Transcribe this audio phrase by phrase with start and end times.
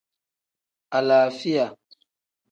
[0.97, 1.65] Alaafiya.